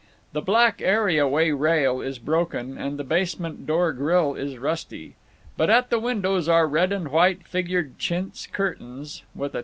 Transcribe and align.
The 0.33 0.41
black 0.41 0.81
areaway 0.81 1.51
rail 1.51 2.01
is 2.01 2.17
broken, 2.17 2.75
and 2.75 2.97
the 2.97 3.03
basement 3.03 3.67
door 3.67 3.93
grill 3.93 4.33
is 4.33 4.57
rusty. 4.57 5.13
But 5.55 5.69
at 5.69 5.91
the 5.91 5.99
windows 5.99 6.49
are 6.49 6.65
red 6.67 6.91
and 6.91 7.09
white 7.09 7.45
figured 7.45 7.99
chintz 7.99 8.47
curtains, 8.47 9.21
with 9.35 9.53
a 9.53 9.59
$2. 9.59 9.59